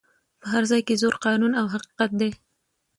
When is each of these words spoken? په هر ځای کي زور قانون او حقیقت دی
په 0.39 0.45
هر 0.53 0.63
ځای 0.71 0.81
کي 0.87 0.93
زور 1.01 1.15
قانون 1.25 1.53
او 1.59 1.65
حقیقت 1.73 2.11
دی 2.21 2.31